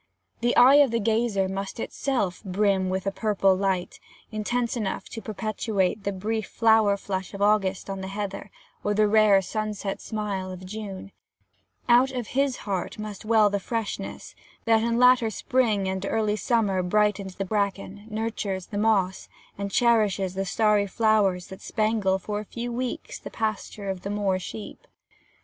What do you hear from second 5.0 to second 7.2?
to perpetuate the brief flower